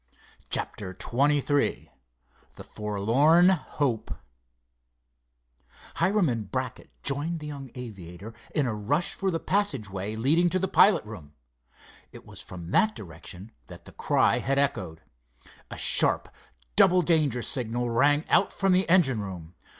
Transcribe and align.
CHAPTER 0.49 0.97
XXIII 0.99 1.91
THE 2.55 2.63
FORLORN 2.63 3.49
HOPE 3.49 4.15
Hiram 5.97 6.27
and 6.27 6.49
Brackett 6.49 6.89
joined 7.03 7.39
the 7.39 7.45
young 7.45 7.69
aviator 7.75 8.33
in 8.55 8.65
a 8.65 8.73
rush 8.73 9.13
for 9.13 9.29
the 9.29 9.39
passageway 9.39 10.15
leading 10.15 10.49
to 10.49 10.57
the 10.57 10.67
pilot 10.67 11.05
room. 11.05 11.35
It 12.11 12.25
was 12.25 12.41
from 12.41 12.71
that 12.71 12.95
direction 12.95 13.51
that 13.67 13.85
the 13.85 13.91
cry 13.91 14.39
had 14.39 14.57
echoed. 14.57 15.01
A 15.69 15.77
sharp, 15.77 16.29
double 16.75 17.03
danger 17.03 17.43
signal 17.43 17.87
rang 17.91 18.27
out 18.27 18.51
from 18.51 18.71
the 18.73 18.89
engine 18.89 19.21
room. 19.21 19.53